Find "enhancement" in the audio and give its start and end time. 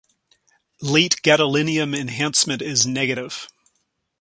1.95-2.63